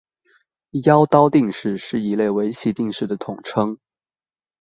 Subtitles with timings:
[0.83, 3.77] 妖刀定式是一类围棋定式的统称。